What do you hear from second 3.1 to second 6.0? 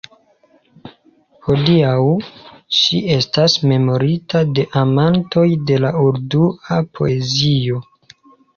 estas memorita de amantoj de la